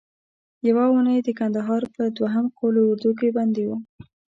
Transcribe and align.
یوه 0.67 0.83
اونۍ 0.91 1.19
د 1.23 1.29
کندهار 1.39 1.81
په 1.95 2.03
دوهم 2.17 2.45
قول 2.57 2.75
اردو 2.85 3.11
کې 3.19 3.27
بندي 3.37 3.63
وم. 3.67 3.81